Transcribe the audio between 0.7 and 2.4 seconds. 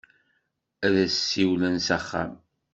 Ad as-siwlen s axxam.